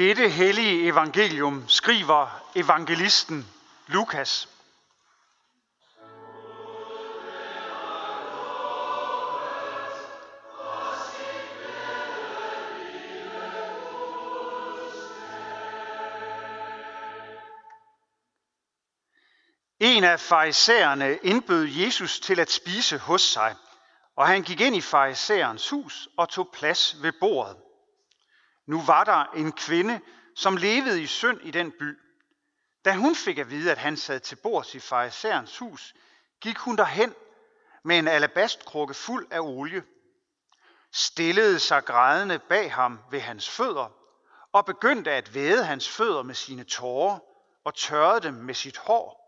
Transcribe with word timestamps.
Dette 0.00 0.28
hellige 0.28 0.86
evangelium 0.86 1.68
skriver 1.68 2.50
evangelisten 2.54 3.48
Lukas. 3.86 4.48
En 19.80 20.04
af 20.04 20.20
farisæerne 20.20 21.18
indbød 21.22 21.64
Jesus 21.64 22.20
til 22.20 22.40
at 22.40 22.50
spise 22.50 22.98
hos 22.98 23.22
sig, 23.22 23.56
og 24.16 24.26
han 24.26 24.42
gik 24.42 24.60
ind 24.60 24.76
i 24.76 24.80
farisæerens 24.80 25.68
hus 25.68 26.08
og 26.16 26.28
tog 26.28 26.48
plads 26.52 27.02
ved 27.02 27.12
bordet. 27.20 27.56
Nu 28.70 28.82
var 28.82 29.04
der 29.04 29.24
en 29.24 29.52
kvinde, 29.52 30.00
som 30.34 30.56
levede 30.56 31.02
i 31.02 31.06
synd 31.06 31.40
i 31.42 31.50
den 31.50 31.72
by. 31.78 31.98
Da 32.84 32.94
hun 32.94 33.16
fik 33.16 33.38
at 33.38 33.50
vide, 33.50 33.70
at 33.70 33.78
han 33.78 33.96
sad 33.96 34.20
til 34.20 34.36
bords 34.36 34.74
i 34.74 34.80
farisæerens 34.80 35.58
hus, 35.58 35.94
gik 36.40 36.58
hun 36.58 36.76
derhen 36.76 37.14
med 37.84 37.98
en 37.98 38.08
alabastkrukke 38.08 38.94
fuld 38.94 39.26
af 39.30 39.40
olie, 39.40 39.82
stillede 40.92 41.58
sig 41.58 41.84
grædende 41.84 42.38
bag 42.38 42.72
ham 42.72 43.00
ved 43.10 43.20
hans 43.20 43.50
fødder 43.50 43.92
og 44.52 44.66
begyndte 44.66 45.10
at 45.10 45.34
væde 45.34 45.64
hans 45.64 45.88
fødder 45.88 46.22
med 46.22 46.34
sine 46.34 46.64
tårer 46.64 47.18
og 47.64 47.74
tørrede 47.74 48.20
dem 48.20 48.34
med 48.34 48.54
sit 48.54 48.76
hår, 48.76 49.20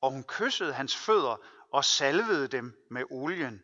og 0.00 0.10
hun 0.10 0.24
kyssede 0.24 0.72
hans 0.72 0.96
fødder 0.96 1.36
og 1.72 1.84
salvede 1.84 2.48
dem 2.48 2.86
med 2.90 3.04
olien. 3.10 3.62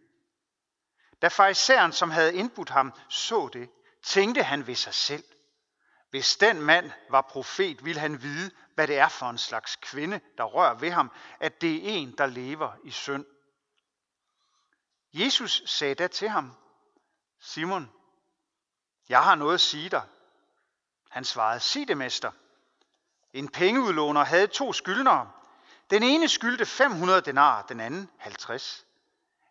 Da 1.22 1.28
farisæeren, 1.28 1.92
som 1.92 2.10
havde 2.10 2.34
indbudt 2.34 2.70
ham, 2.70 2.92
så 3.08 3.48
det, 3.52 3.70
tænkte 4.02 4.42
han 4.42 4.66
ved 4.66 4.74
sig 4.74 4.94
selv. 4.94 5.24
Hvis 6.10 6.36
den 6.36 6.62
mand 6.62 6.90
var 7.10 7.20
profet, 7.20 7.84
ville 7.84 8.00
han 8.00 8.22
vide, 8.22 8.50
hvad 8.74 8.86
det 8.86 8.98
er 8.98 9.08
for 9.08 9.30
en 9.30 9.38
slags 9.38 9.76
kvinde, 9.76 10.20
der 10.38 10.44
rører 10.44 10.74
ved 10.74 10.90
ham, 10.90 11.12
at 11.40 11.60
det 11.60 11.76
er 11.76 11.80
en, 11.84 12.18
der 12.18 12.26
lever 12.26 12.72
i 12.84 12.90
synd. 12.90 13.24
Jesus 15.12 15.62
sagde 15.66 15.94
da 15.94 16.06
til 16.06 16.28
ham, 16.28 16.56
Simon, 17.40 17.92
jeg 19.08 19.22
har 19.22 19.34
noget 19.34 19.54
at 19.54 19.60
sige 19.60 19.88
dig. 19.88 20.02
Han 21.10 21.24
svarede, 21.24 21.60
sig 21.60 21.88
det, 21.88 21.96
mester. 21.96 22.30
En 23.32 23.48
pengeudlåner 23.48 24.24
havde 24.24 24.46
to 24.46 24.72
skyldnere. 24.72 25.32
Den 25.90 26.02
ene 26.02 26.28
skyldte 26.28 26.66
500 26.66 27.20
denar, 27.20 27.62
den 27.62 27.80
anden 27.80 28.10
50. 28.18 28.86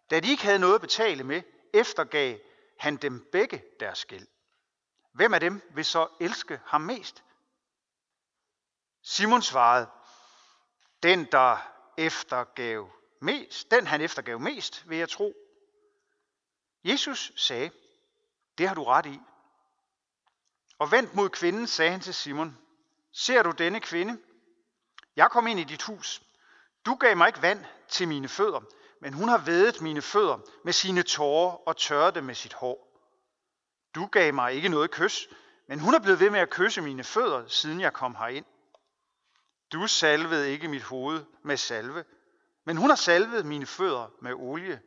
Da 0.09 0.19
de 0.19 0.29
ikke 0.29 0.43
havde 0.43 0.59
noget 0.59 0.75
at 0.75 0.81
betale 0.81 1.23
med, 1.23 1.41
eftergav 1.73 2.37
han 2.79 2.95
dem 2.95 3.29
begge 3.31 3.63
deres 3.79 4.05
gæld. 4.05 4.27
Hvem 5.11 5.33
af 5.33 5.39
dem 5.39 5.61
vil 5.73 5.85
så 5.85 6.07
elske 6.19 6.59
ham 6.65 6.81
mest? 6.81 7.23
Simon 9.01 9.41
svarede, 9.41 9.89
den 11.03 11.25
der 11.25 11.57
eftergav 11.97 12.89
mest, 13.21 13.71
den 13.71 13.87
han 13.87 14.01
eftergav 14.01 14.39
mest, 14.39 14.89
vil 14.89 14.97
jeg 14.97 15.09
tro. 15.09 15.33
Jesus 16.83 17.31
sagde, 17.35 17.71
det 18.57 18.67
har 18.67 18.75
du 18.75 18.83
ret 18.83 19.05
i. 19.05 19.19
Og 20.79 20.91
vendt 20.91 21.15
mod 21.15 21.29
kvinden 21.29 21.67
sagde 21.67 21.91
han 21.91 22.01
til 22.01 22.13
Simon, 22.13 22.57
ser 23.11 23.43
du 23.43 23.51
denne 23.51 23.79
kvinde? 23.79 24.21
Jeg 25.15 25.31
kom 25.31 25.47
ind 25.47 25.59
i 25.59 25.63
dit 25.63 25.81
hus. 25.81 26.21
Du 26.85 26.95
gav 26.95 27.17
mig 27.17 27.27
ikke 27.27 27.41
vand 27.41 27.65
til 27.87 28.07
mine 28.07 28.27
fødder, 28.27 28.61
men 29.01 29.13
hun 29.13 29.29
har 29.29 29.37
vedet 29.37 29.81
mine 29.81 30.01
fødder 30.01 30.39
med 30.63 30.73
sine 30.73 31.03
tårer 31.03 31.67
og 31.67 31.77
tørret 31.77 32.15
dem 32.15 32.23
med 32.23 32.35
sit 32.35 32.53
hår. 32.53 32.90
Du 33.95 34.05
gav 34.05 34.33
mig 34.33 34.53
ikke 34.53 34.69
noget 34.69 34.91
kys, 34.91 35.27
men 35.67 35.79
hun 35.79 35.93
er 35.93 35.99
blevet 35.99 36.19
ved 36.19 36.29
med 36.29 36.39
at 36.39 36.49
kysse 36.49 36.81
mine 36.81 37.03
fødder, 37.03 37.47
siden 37.47 37.81
jeg 37.81 37.93
kom 37.93 38.15
herind. 38.15 38.45
Du 39.71 39.87
salvede 39.87 40.51
ikke 40.51 40.67
mit 40.67 40.83
hoved 40.83 41.25
med 41.43 41.57
salve, 41.57 42.05
men 42.63 42.77
hun 42.77 42.89
har 42.89 42.95
salvet 42.95 43.45
mine 43.45 43.65
fødder 43.65 44.07
med 44.21 44.33
olie. 44.33 44.81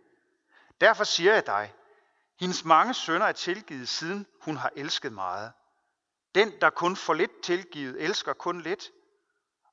Derfor 0.81 1.05
siger 1.05 1.35
jeg 1.35 1.47
dig, 1.47 1.75
hendes 2.41 2.65
mange 2.65 2.95
sønner 2.95 3.27
er 3.27 3.33
tilgivet, 3.33 3.89
siden 3.89 4.27
hun 4.41 4.57
har 4.57 4.71
elsket 4.77 5.13
meget. 5.13 5.53
Den, 6.35 6.61
der 6.61 6.71
kun 6.71 6.97
får 6.97 7.15
lidt 7.15 7.43
tilgivet, 7.43 8.03
elsker 8.03 8.33
kun 8.33 8.61
lidt. 8.61 8.91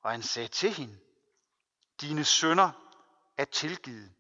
Og 0.01 0.11
han 0.11 0.23
sagde 0.23 0.47
til 0.47 0.69
hende, 0.73 0.99
dine 2.01 2.23
sønner 2.23 2.71
er 3.37 3.45
tilgivet. 3.45 4.11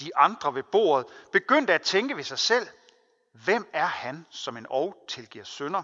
De 0.00 0.16
andre 0.16 0.54
ved 0.54 0.62
bordet 0.62 1.06
begyndte 1.32 1.72
at 1.72 1.82
tænke 1.82 2.16
ved 2.16 2.24
sig 2.24 2.38
selv, 2.38 2.68
hvem 3.32 3.70
er 3.72 3.86
han, 3.86 4.26
som 4.30 4.56
en 4.56 4.66
og 4.70 5.04
tilgiver 5.08 5.44
sønder? 5.44 5.82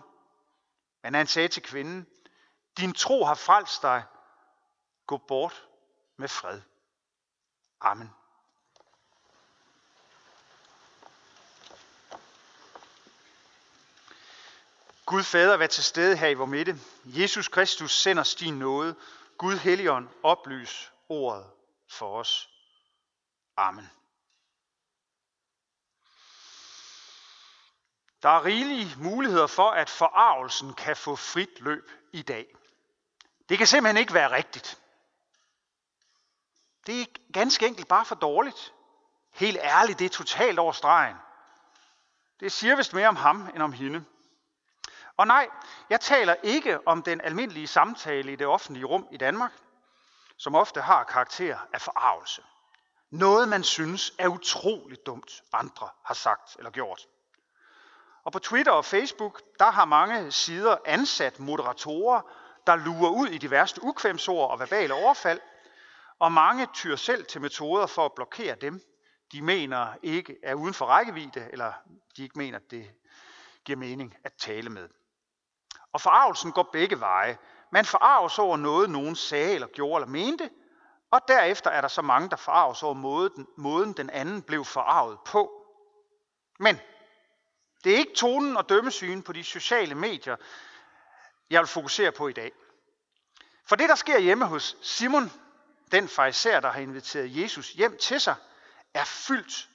Men 1.02 1.14
han 1.14 1.26
sagde 1.26 1.48
til 1.48 1.62
kvinden, 1.62 2.06
din 2.78 2.92
tro 2.92 3.24
har 3.24 3.34
frelst 3.34 3.82
dig. 3.82 4.04
Gå 5.06 5.16
bort 5.16 5.66
med 6.16 6.28
fred. 6.28 6.60
Amen. 7.80 8.10
Gud 15.06 15.22
Fader, 15.22 15.56
vær 15.56 15.66
til 15.66 15.84
stede 15.84 16.16
her 16.16 16.28
i 16.28 16.34
vor 16.34 16.46
midte. 16.46 16.76
Jesus 17.04 17.48
Kristus 17.48 17.92
sender 17.92 18.20
os 18.20 18.34
din 18.34 18.58
nåde. 18.58 18.94
Gud 19.38 19.56
Helligånd, 19.56 20.08
oplys 20.22 20.92
ordet 21.08 21.46
for 21.90 22.18
os. 22.20 22.50
Amen. 23.56 23.90
Der 28.22 28.28
er 28.28 28.44
rigelige 28.44 28.94
muligheder 28.98 29.46
for, 29.46 29.70
at 29.70 29.90
forarvelsen 29.90 30.74
kan 30.74 30.96
få 30.96 31.16
frit 31.16 31.60
løb 31.60 31.90
i 32.12 32.22
dag. 32.22 32.46
Det 33.48 33.58
kan 33.58 33.66
simpelthen 33.66 33.96
ikke 33.96 34.14
være 34.14 34.30
rigtigt. 34.30 34.78
Det 36.86 37.00
er 37.00 37.06
ganske 37.32 37.66
enkelt 37.66 37.88
bare 37.88 38.04
for 38.04 38.14
dårligt. 38.14 38.74
Helt 39.32 39.58
ærligt, 39.62 39.98
det 39.98 40.04
er 40.04 40.08
totalt 40.08 40.58
over 40.58 40.72
stregen. 40.72 41.16
Det 42.40 42.52
siger 42.52 42.76
vist 42.76 42.94
mere 42.94 43.08
om 43.08 43.16
ham 43.16 43.50
end 43.54 43.62
om 43.62 43.72
hende. 43.72 44.04
Og 45.16 45.26
nej, 45.26 45.48
jeg 45.90 46.00
taler 46.00 46.34
ikke 46.42 46.88
om 46.88 47.02
den 47.02 47.20
almindelige 47.20 47.66
samtale 47.66 48.32
i 48.32 48.36
det 48.36 48.46
offentlige 48.46 48.84
rum 48.84 49.08
i 49.10 49.16
Danmark, 49.16 49.52
som 50.36 50.54
ofte 50.54 50.80
har 50.80 51.04
karakter 51.04 51.58
af 51.72 51.80
forarvelse. 51.80 52.42
Noget, 53.10 53.48
man 53.48 53.64
synes 53.64 54.12
er 54.18 54.28
utroligt 54.28 55.06
dumt, 55.06 55.42
andre 55.52 55.88
har 56.04 56.14
sagt 56.14 56.56
eller 56.58 56.70
gjort. 56.70 57.06
Og 58.28 58.32
på 58.32 58.38
Twitter 58.38 58.72
og 58.72 58.84
Facebook, 58.84 59.42
der 59.58 59.70
har 59.70 59.84
mange 59.84 60.32
sider 60.32 60.76
ansat 60.84 61.40
moderatorer, 61.40 62.20
der 62.66 62.76
lurer 62.76 63.10
ud 63.10 63.28
i 63.28 63.38
de 63.38 63.50
værste 63.50 63.84
ukvemsord 63.84 64.50
og 64.50 64.60
verbale 64.60 64.94
overfald, 64.94 65.40
og 66.18 66.32
mange 66.32 66.66
tyr 66.74 66.96
selv 66.96 67.26
til 67.26 67.40
metoder 67.40 67.86
for 67.86 68.04
at 68.04 68.12
blokere 68.12 68.54
dem, 68.54 68.80
de 69.32 69.42
mener 69.42 69.86
ikke 70.02 70.36
er 70.42 70.54
uden 70.54 70.74
for 70.74 70.86
rækkevidde, 70.86 71.48
eller 71.52 71.72
de 72.16 72.22
ikke 72.22 72.38
mener, 72.38 72.58
det 72.58 72.90
giver 73.64 73.78
mening 73.78 74.16
at 74.24 74.32
tale 74.38 74.70
med. 74.70 74.88
Og 75.92 76.00
forarvelsen 76.00 76.52
går 76.52 76.68
begge 76.72 77.00
veje. 77.00 77.38
Man 77.72 77.84
forarves 77.84 78.38
over 78.38 78.56
noget, 78.56 78.90
nogen 78.90 79.16
sagde 79.16 79.54
eller 79.54 79.68
gjorde 79.68 80.02
eller 80.02 80.12
mente, 80.12 80.50
og 81.10 81.20
derefter 81.28 81.70
er 81.70 81.80
der 81.80 81.88
så 81.88 82.02
mange, 82.02 82.30
der 82.30 82.36
forarves 82.36 82.82
over 82.82 82.94
måden, 82.94 83.46
måden 83.56 83.92
den 83.92 84.10
anden 84.10 84.42
blev 84.42 84.64
forarvet 84.64 85.18
på. 85.26 85.52
Men 86.58 86.80
det 87.84 87.94
er 87.94 87.98
ikke 87.98 88.14
tonen 88.14 88.56
og 88.56 88.68
dømmesyn 88.68 89.22
på 89.22 89.32
de 89.32 89.44
sociale 89.44 89.94
medier, 89.94 90.36
jeg 91.50 91.60
vil 91.60 91.68
fokusere 91.68 92.12
på 92.12 92.28
i 92.28 92.32
dag. 92.32 92.52
For 93.64 93.76
det, 93.76 93.88
der 93.88 93.94
sker 93.94 94.18
hjemme 94.18 94.44
hos 94.44 94.76
Simon, 94.82 95.32
den 95.92 96.08
fariser, 96.08 96.60
der 96.60 96.70
har 96.70 96.80
inviteret 96.80 97.36
Jesus 97.36 97.72
hjem 97.72 97.98
til 97.98 98.20
sig, 98.20 98.34
er 98.94 99.04
fyldt 99.04 99.68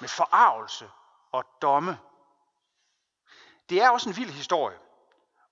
med 0.00 0.08
forarvelse 0.08 0.90
og 1.32 1.44
domme. 1.62 1.98
Det 3.68 3.82
er 3.82 3.90
også 3.90 4.08
en 4.08 4.16
vild 4.16 4.30
historie. 4.30 4.78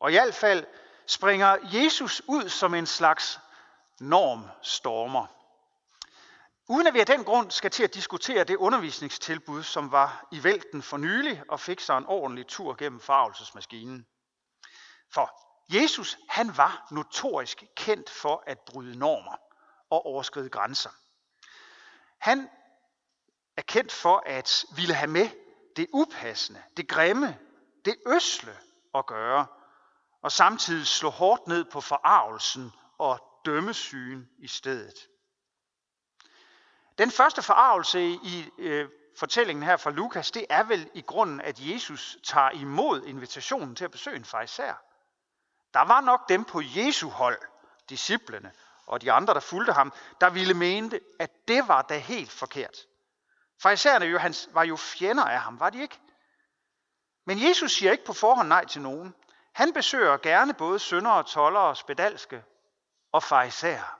Og 0.00 0.10
i 0.10 0.14
hvert 0.14 0.34
fald 0.34 0.66
springer 1.06 1.56
Jesus 1.62 2.22
ud 2.26 2.48
som 2.48 2.74
en 2.74 2.86
slags 2.86 3.40
normstormer. 4.00 5.26
Uden 6.70 6.86
at 6.86 6.94
vi 6.94 7.00
af 7.00 7.06
den 7.06 7.24
grund 7.24 7.50
skal 7.50 7.70
til 7.70 7.84
at 7.84 7.94
diskutere 7.94 8.44
det 8.44 8.56
undervisningstilbud, 8.56 9.62
som 9.62 9.92
var 9.92 10.26
i 10.32 10.44
vælten 10.44 10.82
for 10.82 10.96
nylig 10.96 11.42
og 11.48 11.60
fik 11.60 11.80
sig 11.80 11.98
en 11.98 12.06
ordentlig 12.06 12.46
tur 12.46 12.74
gennem 12.78 13.00
farvelsesmaskinen. 13.00 14.06
For 15.14 15.30
Jesus, 15.74 16.18
han 16.28 16.56
var 16.56 16.86
notorisk 16.90 17.64
kendt 17.76 18.10
for 18.10 18.44
at 18.46 18.58
bryde 18.58 18.98
normer 18.98 19.36
og 19.90 20.06
overskride 20.06 20.50
grænser. 20.50 20.90
Han 22.18 22.48
er 23.56 23.62
kendt 23.62 23.92
for 23.92 24.22
at 24.26 24.64
ville 24.76 24.94
have 24.94 25.10
med 25.10 25.28
det 25.76 25.86
upassende, 25.92 26.62
det 26.76 26.88
grimme, 26.88 27.38
det 27.84 27.96
øsle 28.06 28.56
at 28.94 29.06
gøre, 29.06 29.46
og 30.22 30.32
samtidig 30.32 30.86
slå 30.86 31.10
hårdt 31.10 31.46
ned 31.46 31.64
på 31.64 31.80
forarvelsen 31.80 32.72
og 32.98 33.20
dømmesygen 33.44 34.28
i 34.38 34.48
stedet. 34.48 34.94
Den 37.00 37.10
første 37.10 37.42
forarvelse 37.42 38.00
i 38.02 38.50
øh, 38.58 38.88
fortællingen 39.16 39.62
her 39.62 39.76
fra 39.76 39.90
Lukas, 39.90 40.30
det 40.30 40.46
er 40.50 40.62
vel 40.62 40.90
i 40.94 41.00
grunden, 41.00 41.40
at 41.40 41.56
Jesus 41.58 42.18
tager 42.24 42.50
imod 42.50 43.02
invitationen 43.02 43.76
til 43.76 43.84
at 43.84 43.90
besøge 43.90 44.16
en 44.16 44.24
fariser. 44.24 44.74
Der 45.74 45.80
var 45.80 46.00
nok 46.00 46.28
dem 46.28 46.44
på 46.44 46.60
Jesu 46.64 47.08
hold, 47.08 47.38
disciplene 47.88 48.52
og 48.86 49.02
de 49.02 49.12
andre, 49.12 49.34
der 49.34 49.40
fulgte 49.40 49.72
ham, 49.72 49.92
der 50.20 50.30
ville 50.30 50.54
mene, 50.54 51.00
at 51.18 51.30
det 51.48 51.68
var 51.68 51.82
da 51.82 51.98
helt 51.98 52.30
forkert. 52.30 52.76
Farisæerne 53.62 54.04
jo, 54.04 54.18
han, 54.18 54.34
var 54.52 54.62
jo 54.62 54.76
fjender 54.76 55.24
af 55.24 55.40
ham, 55.40 55.60
var 55.60 55.70
de 55.70 55.82
ikke? 55.82 55.98
Men 57.24 57.48
Jesus 57.48 57.72
siger 57.72 57.92
ikke 57.92 58.04
på 58.04 58.12
forhånd 58.12 58.48
nej 58.48 58.64
til 58.64 58.82
nogen. 58.82 59.14
Han 59.52 59.72
besøger 59.72 60.16
gerne 60.16 60.54
både 60.54 60.78
søndere, 60.78 61.22
tollere, 61.22 61.76
spedalske 61.76 62.44
og 63.12 63.22
farisæer. 63.22 63.99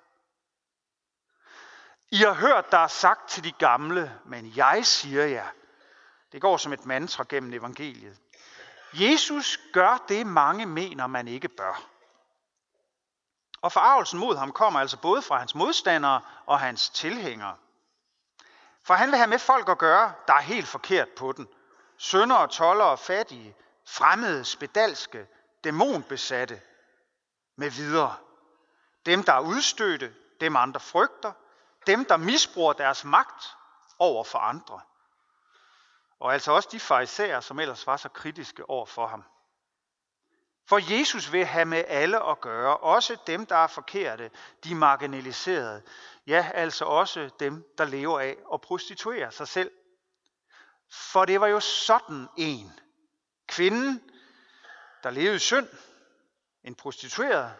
I 2.10 2.16
har 2.16 2.32
hørt, 2.32 2.72
der 2.72 2.78
er 2.78 2.86
sagt 2.86 3.28
til 3.28 3.44
de 3.44 3.52
gamle, 3.52 4.20
men 4.24 4.52
jeg 4.56 4.86
siger 4.86 5.24
jer. 5.24 5.46
Det 6.32 6.40
går 6.40 6.56
som 6.56 6.72
et 6.72 6.86
mantra 6.86 7.24
gennem 7.28 7.52
evangeliet. 7.52 8.18
Jesus 8.92 9.60
gør 9.72 10.04
det, 10.08 10.26
mange 10.26 10.66
mener, 10.66 11.06
man 11.06 11.28
ikke 11.28 11.48
bør. 11.48 11.82
Og 13.62 13.72
forarvelsen 13.72 14.18
mod 14.18 14.36
ham 14.36 14.52
kommer 14.52 14.80
altså 14.80 14.96
både 14.96 15.22
fra 15.22 15.38
hans 15.38 15.54
modstandere 15.54 16.20
og 16.46 16.60
hans 16.60 16.90
tilhængere. 16.90 17.56
For 18.82 18.94
han 18.94 19.08
vil 19.08 19.16
have 19.16 19.30
med 19.30 19.38
folk 19.38 19.68
at 19.68 19.78
gøre, 19.78 20.12
der 20.26 20.34
er 20.34 20.40
helt 20.40 20.68
forkert 20.68 21.08
på 21.08 21.32
den. 21.32 21.48
Sønder, 21.96 22.46
tollere, 22.46 22.98
fattige, 22.98 23.56
fremmede, 23.86 24.44
spedalske, 24.44 25.26
dæmonbesatte 25.64 26.60
med 27.56 27.70
videre. 27.70 28.16
Dem, 29.06 29.22
der 29.22 29.32
er 29.32 29.40
udstødte, 29.40 30.14
dem 30.40 30.56
andre 30.56 30.80
frygter, 30.80 31.32
dem, 31.86 32.04
der 32.04 32.16
misbruger 32.16 32.72
deres 32.72 33.04
magt 33.04 33.56
over 33.98 34.24
for 34.24 34.38
andre. 34.38 34.80
Og 36.20 36.32
altså 36.32 36.52
også 36.52 36.68
de 36.72 36.80
farisæer, 36.80 37.40
som 37.40 37.60
ellers 37.60 37.86
var 37.86 37.96
så 37.96 38.08
kritiske 38.08 38.70
over 38.70 38.86
for 38.86 39.06
ham. 39.06 39.24
For 40.68 40.98
Jesus 40.98 41.32
vil 41.32 41.44
have 41.44 41.64
med 41.64 41.84
alle 41.86 42.30
at 42.30 42.40
gøre, 42.40 42.76
også 42.76 43.16
dem, 43.26 43.46
der 43.46 43.56
er 43.56 43.66
forkerte, 43.66 44.30
de 44.64 44.74
marginaliserede. 44.74 45.82
Ja, 46.26 46.50
altså 46.54 46.84
også 46.84 47.30
dem, 47.40 47.74
der 47.78 47.84
lever 47.84 48.20
af 48.20 48.36
at 48.52 48.60
prostituere 48.60 49.32
sig 49.32 49.48
selv. 49.48 49.70
For 50.92 51.24
det 51.24 51.40
var 51.40 51.46
jo 51.46 51.60
sådan 51.60 52.28
en. 52.36 52.80
Kvinden, 53.48 54.10
der 55.02 55.10
levede 55.10 55.36
i 55.36 55.38
synd, 55.38 55.68
en 56.64 56.74
prostitueret, 56.74 57.54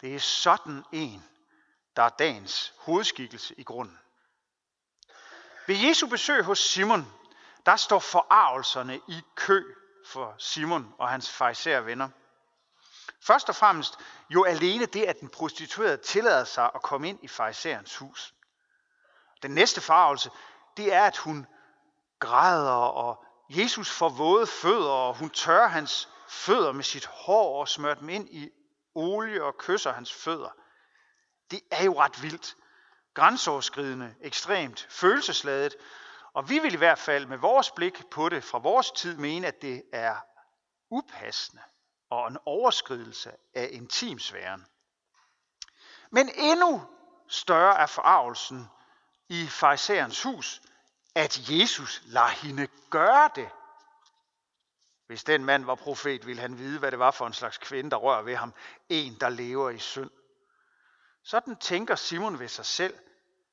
det 0.00 0.14
er 0.14 0.18
sådan 0.18 0.84
en, 0.92 1.28
der 1.96 2.02
er 2.02 2.08
dagens 2.08 2.74
hovedskikkelse 2.78 3.54
i 3.58 3.62
grunden. 3.62 3.98
Ved 5.66 5.76
Jesu 5.76 6.06
besøg 6.06 6.44
hos 6.44 6.58
Simon, 6.58 7.12
der 7.66 7.76
står 7.76 7.98
forarvelserne 7.98 9.00
i 9.08 9.20
kø 9.34 9.64
for 10.06 10.34
Simon 10.38 10.94
og 10.98 11.08
hans 11.08 11.30
farisæer 11.30 11.80
venner. 11.80 12.08
Først 13.20 13.48
og 13.48 13.54
fremmest 13.56 13.98
jo 14.30 14.44
alene 14.44 14.86
det, 14.86 15.04
at 15.04 15.20
den 15.20 15.28
prostituerede 15.28 15.96
tillader 15.96 16.44
sig 16.44 16.70
at 16.74 16.82
komme 16.82 17.08
ind 17.08 17.18
i 17.22 17.28
farisæerens 17.28 17.96
hus. 17.96 18.34
Den 19.42 19.50
næste 19.50 19.80
farvelse, 19.80 20.30
det 20.76 20.92
er, 20.92 21.04
at 21.04 21.16
hun 21.16 21.46
græder, 22.18 22.72
og 22.72 23.24
Jesus 23.48 23.90
får 23.90 24.08
våde 24.08 24.46
fødder, 24.46 24.90
og 24.90 25.14
hun 25.14 25.30
tørrer 25.30 25.68
hans 25.68 26.08
fødder 26.28 26.72
med 26.72 26.84
sit 26.84 27.06
hår 27.06 27.60
og 27.60 27.68
smører 27.68 27.94
dem 27.94 28.08
ind 28.08 28.28
i 28.30 28.50
olie 28.94 29.44
og 29.44 29.56
kysser 29.58 29.92
hans 29.92 30.12
fødder. 30.12 30.50
Det 31.50 31.60
er 31.70 31.84
jo 31.84 32.00
ret 32.00 32.22
vildt. 32.22 32.56
Grænseoverskridende, 33.14 34.14
ekstremt, 34.20 34.86
følelsesladet. 34.90 35.74
Og 36.32 36.48
vi 36.48 36.58
vil 36.58 36.74
i 36.74 36.76
hvert 36.76 36.98
fald 36.98 37.26
med 37.26 37.38
vores 37.38 37.70
blik 37.70 38.10
på 38.10 38.28
det 38.28 38.44
fra 38.44 38.58
vores 38.58 38.90
tid 38.90 39.16
mene, 39.16 39.46
at 39.46 39.62
det 39.62 39.82
er 39.92 40.16
upassende 40.90 41.62
og 42.10 42.28
en 42.28 42.38
overskridelse 42.46 43.32
af 43.54 43.68
intimsfæren. 43.72 44.66
Men 46.10 46.30
endnu 46.34 46.82
større 47.28 47.78
er 47.78 47.86
forarvelsen 47.86 48.66
i 49.28 49.46
farisæerens 49.46 50.22
hus, 50.22 50.62
at 51.14 51.50
Jesus 51.50 52.02
lader 52.04 52.28
hende 52.28 52.68
gøre 52.90 53.30
det. 53.34 53.50
Hvis 55.06 55.24
den 55.24 55.44
mand 55.44 55.64
var 55.64 55.74
profet, 55.74 56.26
ville 56.26 56.42
han 56.42 56.58
vide, 56.58 56.78
hvad 56.78 56.90
det 56.90 56.98
var 56.98 57.10
for 57.10 57.26
en 57.26 57.32
slags 57.32 57.58
kvinde, 57.58 57.90
der 57.90 57.96
rører 57.96 58.22
ved 58.22 58.36
ham. 58.36 58.54
En, 58.88 59.16
der 59.20 59.28
lever 59.28 59.70
i 59.70 59.78
synd. 59.78 60.10
Sådan 61.24 61.56
tænker 61.56 61.94
Simon 61.94 62.38
ved 62.38 62.48
sig 62.48 62.66
selv. 62.66 62.98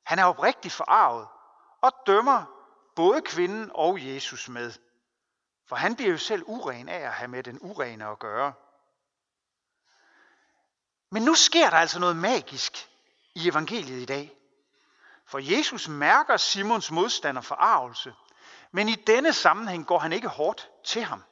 Han 0.03 0.19
er 0.19 0.25
oprigtigt 0.25 0.73
forarvet 0.73 1.27
og 1.81 1.91
dømmer 2.07 2.45
både 2.95 3.21
kvinden 3.21 3.71
og 3.73 4.05
Jesus 4.05 4.49
med. 4.49 4.73
For 5.67 5.75
han 5.75 5.95
bliver 5.95 6.11
jo 6.11 6.17
selv 6.17 6.43
uren 6.45 6.89
af 6.89 6.99
at 6.99 7.13
have 7.13 7.27
med 7.27 7.43
den 7.43 7.59
urene 7.61 8.05
at 8.07 8.19
gøre. 8.19 8.53
Men 11.11 11.23
nu 11.23 11.35
sker 11.35 11.69
der 11.69 11.77
altså 11.77 11.99
noget 11.99 12.15
magisk 12.15 12.89
i 13.35 13.49
evangeliet 13.49 14.01
i 14.01 14.05
dag. 14.05 14.35
For 15.25 15.39
Jesus 15.39 15.87
mærker 15.87 16.37
Simons 16.37 16.91
modstander 16.91 17.41
forarvelse, 17.41 18.13
men 18.71 18.89
i 18.89 18.95
denne 18.95 19.33
sammenhæng 19.33 19.85
går 19.87 19.99
han 19.99 20.13
ikke 20.13 20.27
hårdt 20.27 20.69
til 20.83 21.03
ham. 21.03 21.23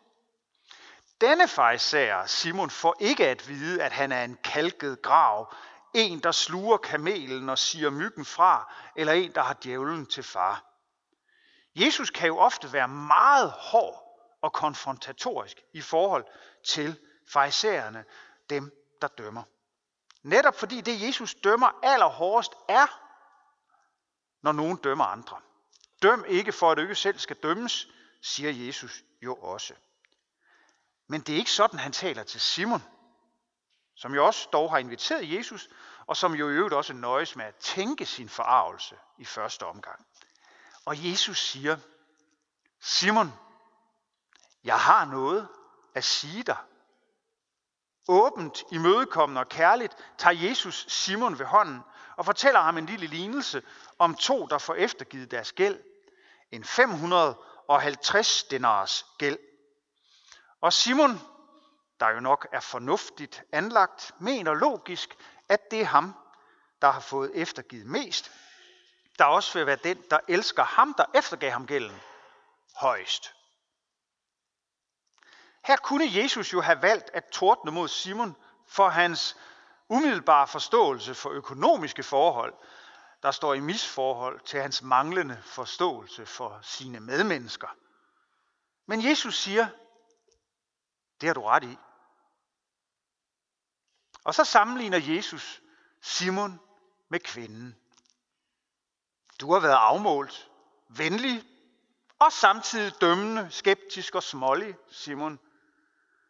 Denne 1.21 1.47
fejsager, 1.47 2.25
Simon, 2.25 2.69
får 2.69 2.95
ikke 2.99 3.27
at 3.27 3.47
vide, 3.47 3.83
at 3.83 3.91
han 3.91 4.11
er 4.11 4.23
en 4.23 4.37
kalket 4.43 5.01
grav, 5.01 5.53
en, 5.93 6.19
der 6.19 6.31
sluger 6.31 6.77
kamelen 6.77 7.49
og 7.49 7.57
siger 7.57 7.89
myggen 7.89 8.25
fra, 8.25 8.73
eller 8.95 9.13
en, 9.13 9.35
der 9.35 9.41
har 9.41 9.57
djævlen 9.63 10.05
til 10.05 10.23
far. 10.23 10.63
Jesus 11.75 12.09
kan 12.09 12.27
jo 12.27 12.37
ofte 12.37 12.73
være 12.73 12.87
meget 12.87 13.51
hård 13.51 14.07
og 14.41 14.53
konfrontatorisk 14.53 15.61
i 15.73 15.81
forhold 15.81 16.25
til 16.63 16.99
farisæerne, 17.31 18.05
dem, 18.49 18.71
der 19.01 19.07
dømmer. 19.07 19.43
Netop 20.23 20.55
fordi 20.59 20.81
det, 20.81 21.01
Jesus 21.01 21.35
dømmer 21.35 21.79
allerhårdest, 21.83 22.51
er, 22.69 23.01
når 24.41 24.51
nogen 24.51 24.77
dømmer 24.77 25.05
andre. 25.05 25.41
Døm 26.01 26.25
ikke 26.27 26.51
for, 26.51 26.71
at 26.71 26.77
du 26.77 26.81
ikke 26.81 26.95
selv 26.95 27.19
skal 27.19 27.35
dømmes, 27.35 27.87
siger 28.21 28.51
Jesus 28.51 29.03
jo 29.21 29.35
også. 29.35 29.73
Men 31.07 31.21
det 31.21 31.33
er 31.33 31.37
ikke 31.37 31.51
sådan, 31.51 31.79
han 31.79 31.91
taler 31.91 32.23
til 32.23 32.41
Simon, 32.41 32.83
som 33.97 34.15
jo 34.15 34.25
også 34.25 34.49
dog 34.53 34.71
har 34.71 34.77
inviteret 34.77 35.33
Jesus, 35.33 35.69
og 36.07 36.17
som 36.17 36.35
jo 36.35 36.49
i 36.49 36.53
øvrigt 36.53 36.73
også 36.73 36.93
nøjes 36.93 37.35
med 37.35 37.45
at 37.45 37.55
tænke 37.55 38.05
sin 38.05 38.29
forarvelse 38.29 38.95
i 39.17 39.25
første 39.25 39.63
omgang. 39.63 40.05
Og 40.85 41.09
Jesus 41.09 41.39
siger, 41.39 41.77
Simon, 42.81 43.33
jeg 44.63 44.79
har 44.79 45.05
noget 45.05 45.47
at 45.95 46.03
sige 46.03 46.43
dig. 46.43 46.57
Åbent, 48.07 48.63
imødekommende 48.71 49.39
og 49.39 49.49
kærligt 49.49 49.95
tager 50.17 50.47
Jesus 50.47 50.85
Simon 50.89 51.39
ved 51.39 51.45
hånden 51.45 51.81
og 52.15 52.25
fortæller 52.25 52.59
ham 52.59 52.77
en 52.77 52.85
lille 52.85 53.07
lignelse 53.07 53.63
om 53.99 54.15
to, 54.15 54.45
der 54.45 54.57
får 54.57 54.73
eftergivet 54.73 55.31
deres 55.31 55.51
gæld. 55.51 55.79
En 56.51 56.63
550 56.63 58.43
denars 58.43 59.05
gæld. 59.17 59.37
Og 60.61 60.73
Simon, 60.73 61.19
der 61.99 62.09
jo 62.09 62.19
nok 62.19 62.47
er 62.51 62.59
fornuftigt 62.59 63.43
anlagt, 63.51 64.11
mener 64.19 64.53
logisk, 64.53 65.15
at 65.49 65.71
det 65.71 65.81
er 65.81 65.85
ham, 65.85 66.15
der 66.81 66.91
har 66.91 66.99
fået 66.99 67.31
eftergivet 67.35 67.85
mest, 67.85 68.31
der 69.19 69.25
også 69.25 69.57
vil 69.57 69.67
være 69.67 69.79
den, 69.83 70.03
der 70.09 70.19
elsker 70.27 70.63
ham, 70.63 70.93
der 70.93 71.05
eftergav 71.15 71.51
ham 71.51 71.67
gælden 71.67 72.01
højst. 72.75 73.33
Her 75.65 75.77
kunne 75.77 76.07
Jesus 76.11 76.53
jo 76.53 76.61
have 76.61 76.81
valgt 76.81 77.09
at 77.13 77.25
tordne 77.25 77.71
mod 77.71 77.87
Simon 77.87 78.35
for 78.67 78.89
hans 78.89 79.37
umiddelbare 79.89 80.47
forståelse 80.47 81.15
for 81.15 81.29
økonomiske 81.29 82.03
forhold, 82.03 82.53
der 83.23 83.31
står 83.31 83.53
i 83.53 83.59
misforhold 83.59 84.39
til 84.39 84.61
hans 84.61 84.81
manglende 84.81 85.41
forståelse 85.45 86.25
for 86.25 86.59
sine 86.61 86.99
medmennesker. 86.99 87.67
Men 88.85 89.05
Jesus 89.05 89.37
siger, 89.37 89.67
det 91.21 91.27
har 91.27 91.33
du 91.33 91.41
ret 91.41 91.63
i. 91.63 91.77
Og 94.27 94.35
så 94.35 94.43
sammenligner 94.43 95.15
Jesus 95.15 95.61
Simon 96.01 96.59
med 97.09 97.19
kvinden. 97.19 97.75
Du 99.41 99.53
har 99.53 99.59
været 99.59 99.75
afmålt, 99.75 100.51
venlig 100.89 101.43
og 102.19 102.31
samtidig 102.31 103.01
dømmende, 103.01 103.47
skeptisk 103.51 104.15
og 104.15 104.23
smålig, 104.23 104.75
Simon. 104.91 105.39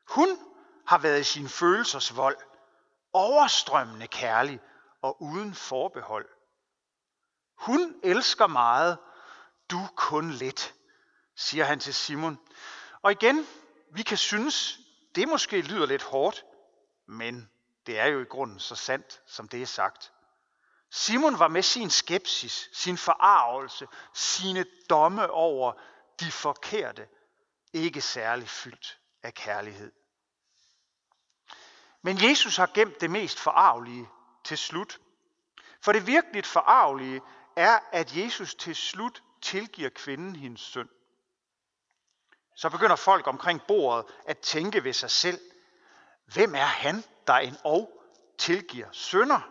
Hun 0.10 0.28
har 0.88 0.98
været 0.98 1.20
i 1.20 1.24
sin 1.24 1.50
følelsers 1.50 2.16
vold, 2.16 2.38
overstrømmende 3.14 4.08
kærlig 4.08 4.60
og 5.02 5.22
uden 5.22 5.54
forbehold. 5.54 6.30
Hun 7.56 7.96
elsker 8.04 8.48
meget, 8.48 8.98
du 9.72 9.80
kun 9.96 10.32
lidt, 10.32 10.76
siger 11.36 11.66
han 11.66 11.80
til 11.80 11.94
Simon. 11.94 12.40
Og 13.02 13.12
igen, 13.12 13.48
vi 13.92 14.04
kan 14.04 14.18
synes, 14.18 14.80
det 15.16 15.28
måske 15.28 15.62
lyder 15.62 15.86
lidt 15.86 16.04
hårdt, 16.04 16.46
men 17.08 17.50
det 17.88 18.00
er 18.00 18.06
jo 18.06 18.22
i 18.22 18.26
grunden 18.26 18.60
så 18.60 18.76
sandt, 18.76 19.22
som 19.26 19.48
det 19.48 19.62
er 19.62 19.66
sagt. 19.66 20.12
Simon 20.90 21.40
var 21.40 21.48
med 21.48 21.64
sin 21.64 21.90
skepsis, 21.90 22.70
sin 22.74 22.98
forarvelse, 22.98 23.88
sine 24.14 24.66
domme 24.90 25.30
over 25.32 25.74
de 26.20 26.32
forkerte, 26.32 27.08
ikke 27.74 28.02
særlig 28.02 28.50
fyldt 28.50 29.00
af 29.24 29.34
kærlighed. 29.34 29.92
Men 32.02 32.24
Jesus 32.24 32.58
har 32.58 32.70
gemt 32.74 33.02
det 33.02 33.12
mest 33.12 33.40
forarvelige 33.40 34.10
til 34.44 34.58
slut. 34.58 35.00
For 35.82 35.92
det 35.92 36.08
virkelig 36.08 36.46
forarvelige 36.46 37.22
er, 37.56 37.80
at 37.92 38.16
Jesus 38.16 38.56
til 38.56 38.76
slut 38.76 39.24
tilgiver 39.42 39.90
kvinden 39.90 40.36
hendes 40.36 40.62
synd. 40.62 40.90
Så 42.56 42.70
begynder 42.70 42.96
folk 42.96 43.28
omkring 43.28 43.62
bordet 43.68 44.06
at 44.26 44.40
tænke 44.40 44.84
ved 44.84 44.94
sig 44.94 45.12
selv, 45.12 45.40
hvem 46.34 46.56
er 46.56 46.66
han, 46.66 47.04
der 47.28 47.34
en 47.34 47.58
og 47.64 48.04
tilgiver 48.38 48.88
synder? 48.92 49.42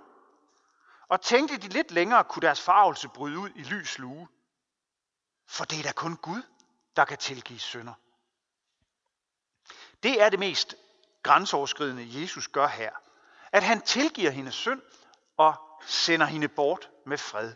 Og 1.09 1.21
tænkte 1.21 1.57
de 1.57 1.69
lidt 1.69 1.91
længere, 1.91 2.25
kunne 2.25 2.43
deres 2.43 2.61
farvelse 2.61 3.09
bryde 3.09 3.39
ud 3.39 3.51
i 3.55 3.63
lys 3.63 3.99
lue. 3.99 4.29
For 5.47 5.65
det 5.65 5.79
er 5.79 5.83
da 5.83 5.93
kun 5.93 6.17
Gud, 6.17 6.43
der 6.97 7.05
kan 7.05 7.19
tilgive 7.19 7.59
synder. 7.59 7.95
Det 10.03 10.23
er 10.23 10.29
det 10.29 10.39
mest 10.39 10.75
grænseoverskridende, 11.23 12.21
Jesus 12.21 12.49
gør 12.49 12.67
her. 12.67 12.93
At 13.53 13.63
han 13.63 13.81
tilgiver 13.81 14.31
hendes 14.31 14.55
synd 14.55 14.83
og 15.37 15.55
sender 15.87 16.27
hende 16.27 16.49
bort 16.49 16.91
med 17.07 17.19
fred. 17.19 17.55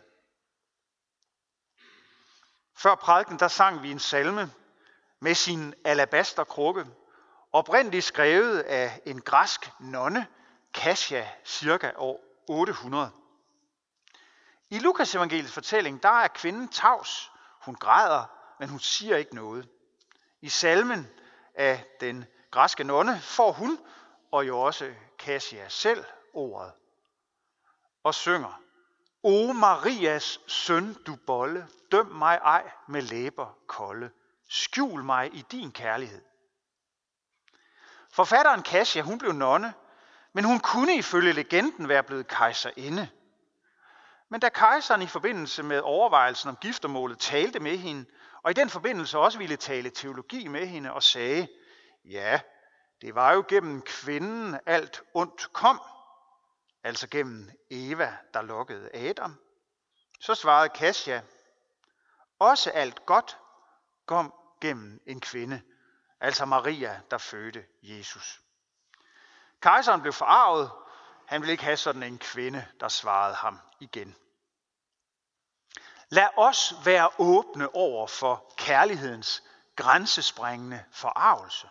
Før 2.73 2.95
prædiken, 2.95 3.39
der 3.39 3.47
sang 3.47 3.83
vi 3.83 3.91
en 3.91 3.99
salme 3.99 4.53
med 5.19 5.35
sin 5.35 5.73
alabasterkrukke, 5.85 6.85
oprindeligt 7.53 8.05
skrevet 8.05 8.59
af 8.59 9.01
en 9.05 9.21
græsk 9.21 9.71
nonne, 9.79 10.27
Kasia, 10.73 11.29
cirka 11.45 11.91
år 11.95 12.23
800. 12.47 13.11
I 14.69 14.79
Lukas 14.79 15.15
evangeliets 15.15 15.53
fortælling, 15.53 16.03
der 16.03 16.09
er 16.09 16.27
kvinden 16.27 16.67
tavs. 16.67 17.31
Hun 17.61 17.75
græder, 17.75 18.25
men 18.59 18.69
hun 18.69 18.79
siger 18.79 19.17
ikke 19.17 19.35
noget. 19.35 19.69
I 20.41 20.49
salmen 20.49 21.07
af 21.55 21.85
den 21.99 22.25
græske 22.51 22.83
nonne 22.83 23.19
får 23.21 23.51
hun, 23.51 23.79
og 24.31 24.47
jo 24.47 24.61
også 24.61 24.93
Kasia 25.19 25.69
selv, 25.69 26.05
ordet. 26.33 26.71
Og 28.03 28.15
synger, 28.15 28.61
O 29.23 29.53
Marias 29.53 30.39
søn, 30.47 30.93
du 30.93 31.15
bolle, 31.27 31.67
døm 31.91 32.05
mig 32.05 32.35
ej 32.35 32.71
med 32.87 33.01
læber 33.01 33.57
kolde. 33.67 34.11
Skjul 34.49 35.03
mig 35.03 35.35
i 35.35 35.41
din 35.51 35.71
kærlighed. 35.71 36.21
Forfatteren 38.11 38.63
Kasia, 38.63 39.01
hun 39.01 39.17
blev 39.17 39.31
nonne, 39.31 39.73
men 40.33 40.45
hun 40.45 40.59
kunne 40.59 40.95
ifølge 40.95 41.33
legenden 41.33 41.89
være 41.89 42.03
blevet 42.03 42.27
kejserinde. 42.27 43.09
Men 44.29 44.39
da 44.39 44.49
kejseren 44.49 45.01
i 45.01 45.07
forbindelse 45.07 45.63
med 45.63 45.79
overvejelsen 45.79 46.49
om 46.49 46.55
giftermålet 46.55 47.19
talte 47.19 47.59
med 47.59 47.77
hende, 47.77 48.05
og 48.43 48.51
i 48.51 48.53
den 48.53 48.69
forbindelse 48.69 49.17
også 49.17 49.37
ville 49.37 49.55
tale 49.55 49.89
teologi 49.89 50.47
med 50.47 50.67
hende 50.67 50.93
og 50.93 51.03
sagde, 51.03 51.47
ja, 52.05 52.41
det 53.01 53.15
var 53.15 53.33
jo 53.33 53.45
gennem 53.47 53.81
kvinden 53.81 54.59
alt 54.65 55.03
ondt 55.13 55.53
kom, 55.53 55.81
altså 56.83 57.07
gennem 57.07 57.49
Eva, 57.69 58.17
der 58.33 58.41
lokkede 58.41 58.95
Adam. 58.95 59.35
Så 60.19 60.35
svarede 60.35 60.69
Kasia, 60.69 61.21
også 62.39 62.69
alt 62.69 63.05
godt 63.05 63.37
kom 64.05 64.33
gennem 64.61 65.01
en 65.05 65.19
kvinde, 65.19 65.61
altså 66.21 66.45
Maria, 66.45 67.01
der 67.11 67.17
fødte 67.17 67.65
Jesus. 67.81 68.41
Kejseren 69.61 70.01
blev 70.01 70.13
forarvet. 70.13 70.71
Han 71.25 71.41
ville 71.41 71.51
ikke 71.51 71.63
have 71.63 71.77
sådan 71.77 72.03
en 72.03 72.17
kvinde, 72.17 72.67
der 72.79 72.87
svarede 72.87 73.35
ham 73.35 73.59
igen. 73.79 74.15
Lad 76.09 76.27
os 76.37 76.73
være 76.85 77.09
åbne 77.19 77.75
over 77.75 78.07
for 78.07 78.53
kærlighedens 78.57 79.43
grænsesprængende 79.75 80.83
forarvelse. 80.91 81.69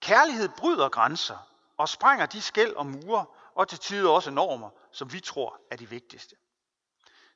Kærlighed 0.00 0.48
bryder 0.48 0.88
grænser 0.88 1.38
og 1.76 1.88
sprænger 1.88 2.26
de 2.26 2.42
skæld 2.42 2.74
og 2.74 2.86
mure 2.86 3.26
og 3.54 3.68
til 3.68 3.78
tider 3.78 4.10
også 4.10 4.30
normer, 4.30 4.70
som 4.92 5.12
vi 5.12 5.20
tror 5.20 5.60
er 5.70 5.76
de 5.76 5.88
vigtigste. 5.88 6.36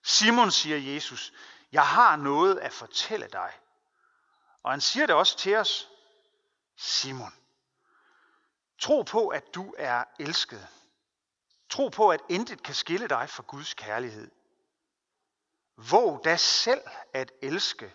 Simon 0.04 0.50
siger 0.50 0.76
Jesus, 0.95 1.33
jeg 1.73 1.87
har 1.87 2.16
noget 2.16 2.59
at 2.59 2.73
fortælle 2.73 3.28
dig. 3.33 3.52
Og 4.62 4.71
han 4.71 4.81
siger 4.81 5.07
det 5.07 5.14
også 5.14 5.38
til 5.38 5.57
os, 5.57 5.88
Simon, 6.76 7.35
tro 8.78 9.02
på, 9.02 9.28
at 9.28 9.54
du 9.54 9.75
er 9.78 10.04
elsket. 10.19 10.69
Tro 11.69 11.88
på, 11.88 12.09
at 12.09 12.21
intet 12.28 12.62
kan 12.62 12.75
skille 12.75 13.09
dig 13.09 13.31
fra 13.31 13.42
Guds 13.47 13.75
kærlighed. 13.75 14.31
Våg 15.76 16.21
da 16.25 16.37
selv 16.37 16.83
at 17.12 17.33
elske 17.42 17.95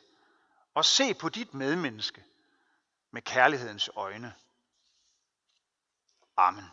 og 0.74 0.86
se 0.86 1.14
på 1.14 1.30
dit 1.30 1.54
medmenneske 1.54 2.26
med 3.12 3.22
kærlighedens 3.22 3.90
øjne. 3.96 4.34
Amen. 6.38 6.66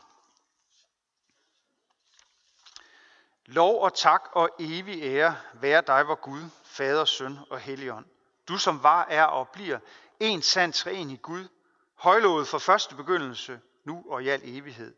Lov 3.47 3.83
og 3.83 3.95
tak 3.95 4.23
og 4.33 4.51
evig 4.59 5.03
ære 5.03 5.41
være 5.55 5.83
dig, 5.87 6.09
vor 6.09 6.15
Gud, 6.15 6.51
Fader, 6.65 7.05
Søn 7.05 7.39
og 7.51 7.61
Helligånd. 7.61 8.14
Du 8.49 8.59
som 8.59 8.83
var, 8.83 9.05
er 9.05 9.25
og 9.25 9.49
bliver 9.49 9.79
en 10.21 10.43
sand 10.43 10.87
i 10.87 11.17
Gud, 11.17 11.49
højlovet 11.95 12.49
fra 12.49 12.59
første 12.59 12.97
begyndelse, 12.97 13.61
nu 13.85 14.05
og 14.09 14.23
i 14.23 14.29
al 14.29 14.41
evighed. 14.45 14.95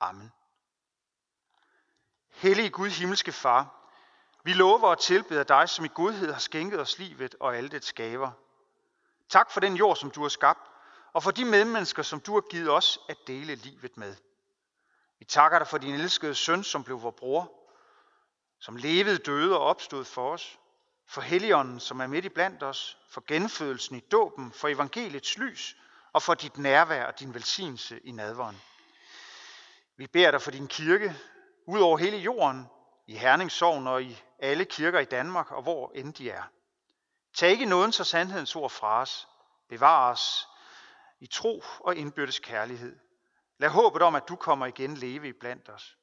Amen. 0.00 0.32
Hellige 2.28 2.70
Gud, 2.70 2.88
himmelske 2.88 3.32
Far, 3.32 3.78
vi 4.42 4.52
lover 4.52 4.88
og 4.88 4.98
tilbeder 4.98 5.44
dig, 5.44 5.68
som 5.68 5.84
i 5.84 5.88
godhed 5.94 6.32
har 6.32 6.40
skænket 6.40 6.80
os 6.80 6.98
livet 6.98 7.34
og 7.40 7.56
alle 7.56 7.68
det 7.68 7.84
skaber. 7.84 8.30
Tak 9.28 9.50
for 9.50 9.60
den 9.60 9.76
jord, 9.76 9.96
som 9.96 10.10
du 10.10 10.22
har 10.22 10.28
skabt, 10.28 10.70
og 11.12 11.22
for 11.22 11.30
de 11.30 11.44
medmennesker, 11.44 12.02
som 12.02 12.20
du 12.20 12.34
har 12.34 12.40
givet 12.40 12.70
os 12.70 13.00
at 13.08 13.16
dele 13.26 13.54
livet 13.54 13.96
med. 13.96 14.14
Vi 15.18 15.24
takker 15.24 15.58
dig 15.58 15.68
for 15.68 15.78
din 15.78 15.94
elskede 15.94 16.34
søn, 16.34 16.64
som 16.64 16.84
blev 16.84 17.02
vor 17.02 17.10
bror, 17.10 17.52
som 18.58 18.76
levede, 18.76 19.18
døde 19.18 19.58
og 19.58 19.64
opstod 19.64 20.04
for 20.04 20.32
os, 20.32 20.58
for 21.08 21.20
Helligånden, 21.20 21.80
som 21.80 22.00
er 22.00 22.06
midt 22.06 22.24
i 22.24 22.28
blandt 22.28 22.62
os, 22.62 22.98
for 23.10 23.24
genfødelsen 23.26 23.96
i 23.96 24.00
dåben, 24.00 24.52
for 24.52 24.68
evangeliets 24.68 25.38
lys 25.38 25.76
og 26.12 26.22
for 26.22 26.34
dit 26.34 26.58
nærvær 26.58 27.04
og 27.06 27.20
din 27.20 27.34
velsignelse 27.34 28.00
i 28.04 28.12
nadveren. 28.12 28.60
Vi 29.96 30.06
beder 30.06 30.30
dig 30.30 30.42
for 30.42 30.50
din 30.50 30.68
kirke, 30.68 31.16
ud 31.66 31.80
over 31.80 31.98
hele 31.98 32.16
jorden, 32.16 32.66
i 33.06 33.16
Herningssovn 33.16 33.86
og 33.86 34.02
i 34.02 34.22
alle 34.38 34.64
kirker 34.64 34.98
i 35.00 35.04
Danmark 35.04 35.50
og 35.50 35.62
hvor 35.62 35.92
end 35.94 36.14
de 36.14 36.30
er. 36.30 36.42
Tag 37.34 37.50
ikke 37.50 37.64
nådens 37.64 38.00
og 38.00 38.06
sandhedens 38.06 38.56
ord 38.56 38.70
fra 38.70 39.00
os. 39.00 39.28
Bevar 39.68 40.10
os 40.10 40.48
i 41.20 41.26
tro 41.26 41.62
og 41.80 41.96
indbyrdes 41.96 42.38
kærlighed. 42.38 42.98
Lad 43.58 43.68
håbet 43.68 44.02
om, 44.02 44.14
at 44.14 44.28
du 44.28 44.36
kommer 44.36 44.66
igen 44.66 44.96
leve 44.96 45.28
i 45.28 45.32
blandt 45.32 45.68
os. 45.68 45.96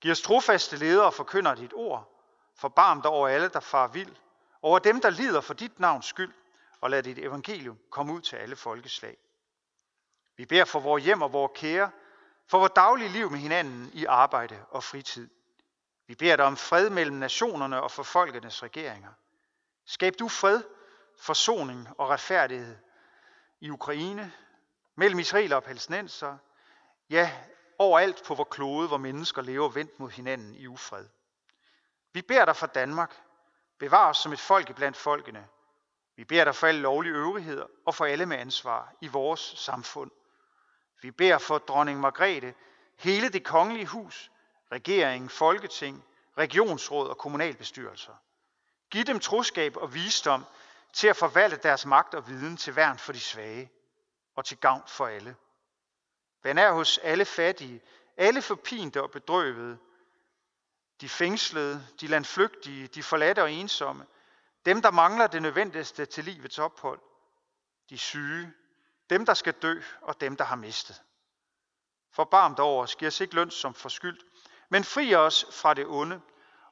Giv 0.00 0.10
os 0.10 0.20
trofaste 0.20 0.76
ledere 0.76 1.06
og 1.06 1.14
forkynder 1.14 1.54
dit 1.54 1.72
ord. 1.74 2.13
Forbarm 2.54 3.02
dig 3.02 3.10
over 3.10 3.28
alle, 3.28 3.48
der 3.48 3.60
far 3.60 3.88
vild. 3.88 4.16
Over 4.62 4.78
dem, 4.78 5.00
der 5.00 5.10
lider 5.10 5.40
for 5.40 5.54
dit 5.54 5.80
navns 5.80 6.06
skyld. 6.06 6.32
Og 6.80 6.90
lad 6.90 7.02
dit 7.02 7.18
evangelium 7.18 7.78
komme 7.90 8.12
ud 8.12 8.20
til 8.20 8.36
alle 8.36 8.56
folkeslag. 8.56 9.16
Vi 10.36 10.46
beder 10.46 10.64
for 10.64 10.80
vores 10.80 11.04
hjem 11.04 11.22
og 11.22 11.32
vores 11.32 11.52
kære, 11.54 11.90
for 12.46 12.58
vores 12.58 12.72
daglige 12.76 13.08
liv 13.08 13.30
med 13.30 13.38
hinanden 13.38 13.90
i 13.92 14.04
arbejde 14.04 14.64
og 14.70 14.84
fritid. 14.84 15.30
Vi 16.06 16.14
beder 16.14 16.36
dig 16.36 16.44
om 16.44 16.56
fred 16.56 16.90
mellem 16.90 17.16
nationerne 17.16 17.82
og 17.82 17.90
for 17.90 18.02
folkenes 18.02 18.62
regeringer. 18.62 19.12
Skab 19.84 20.14
du 20.18 20.28
fred, 20.28 20.62
forsoning 21.18 21.88
og 21.98 22.08
retfærdighed 22.08 22.76
i 23.60 23.70
Ukraine, 23.70 24.32
mellem 24.94 25.18
israeler 25.18 25.56
og 25.56 25.62
palæstinenser, 25.62 26.36
ja, 27.10 27.32
overalt 27.78 28.22
på 28.24 28.34
vor 28.34 28.44
klode, 28.44 28.88
hvor 28.88 28.96
mennesker 28.96 29.42
lever 29.42 29.68
vendt 29.68 30.00
mod 30.00 30.10
hinanden 30.10 30.54
i 30.54 30.66
ufred. 30.66 31.06
Vi 32.14 32.22
beder 32.22 32.44
dig 32.44 32.56
for 32.56 32.66
Danmark. 32.66 33.20
Bevar 33.78 34.08
os 34.08 34.18
som 34.18 34.32
et 34.32 34.40
folk 34.40 34.74
blandt 34.74 34.96
folkene. 34.96 35.48
Vi 36.16 36.24
beder 36.24 36.44
dig 36.44 36.54
for 36.54 36.66
alle 36.66 36.80
lovlige 36.80 37.14
øvrigheder 37.14 37.66
og 37.86 37.94
for 37.94 38.04
alle 38.04 38.26
med 38.26 38.36
ansvar 38.36 38.94
i 39.00 39.08
vores 39.08 39.40
samfund. 39.40 40.10
Vi 41.02 41.10
beder 41.10 41.38
for 41.38 41.58
dronning 41.58 42.00
Margrethe, 42.00 42.54
hele 42.98 43.28
det 43.28 43.44
kongelige 43.44 43.86
hus, 43.86 44.30
regering, 44.72 45.30
folketing, 45.30 46.04
regionsråd 46.38 47.08
og 47.08 47.18
kommunalbestyrelser. 47.18 48.12
Giv 48.90 49.04
dem 49.04 49.20
troskab 49.20 49.76
og 49.76 49.94
visdom 49.94 50.44
til 50.92 51.08
at 51.08 51.16
forvalte 51.16 51.56
deres 51.56 51.86
magt 51.86 52.14
og 52.14 52.28
viden 52.28 52.56
til 52.56 52.76
værn 52.76 52.98
for 52.98 53.12
de 53.12 53.20
svage 53.20 53.70
og 54.36 54.44
til 54.44 54.56
gavn 54.56 54.82
for 54.86 55.06
alle. 55.06 55.36
Vær 56.42 56.52
nær 56.52 56.72
hos 56.72 56.98
alle 56.98 57.24
fattige, 57.24 57.80
alle 58.16 58.42
forpinte 58.42 59.02
og 59.02 59.10
bedrøvede, 59.10 59.78
de 61.04 61.08
fængslede, 61.08 61.86
de 62.00 62.06
landflygtige, 62.06 62.86
de 62.86 63.02
forladte 63.02 63.42
og 63.42 63.52
ensomme, 63.52 64.06
dem, 64.64 64.82
der 64.82 64.90
mangler 64.90 65.26
det 65.26 65.42
nødvendigste 65.42 66.06
til 66.06 66.24
livets 66.24 66.58
ophold, 66.58 67.00
de 67.90 67.98
syge, 67.98 68.52
dem, 69.10 69.26
der 69.26 69.34
skal 69.34 69.52
dø 69.52 69.80
og 70.02 70.20
dem, 70.20 70.36
der 70.36 70.44
har 70.44 70.56
mistet. 70.56 71.02
Forbarm 72.10 72.54
dig 72.54 72.64
over 72.64 72.82
os, 72.82 72.96
giv 72.96 73.08
os 73.08 73.20
ikke 73.20 73.34
løn 73.34 73.50
som 73.50 73.74
forskyldt, 73.74 74.24
men 74.68 74.84
fri 74.84 75.14
os 75.14 75.46
fra 75.50 75.74
det 75.74 75.86
onde, 75.86 76.20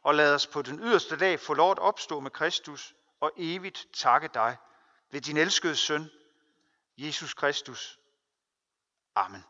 og 0.03 0.15
lad 0.15 0.35
os 0.35 0.47
på 0.47 0.63
den 0.63 0.81
yderste 0.81 1.17
dag 1.17 1.41
få 1.41 1.55
lov 1.55 1.71
at 1.71 1.79
opstå 1.79 2.21
med 2.21 2.31
Kristus 2.31 2.95
og 3.21 3.33
evigt 3.37 3.87
takke 3.95 4.29
dig 4.35 4.57
ved 5.11 5.21
din 5.21 5.37
elskede 5.37 5.77
søn, 5.77 6.11
Jesus 6.97 7.35
Kristus. 7.35 7.99
Amen. 9.15 9.45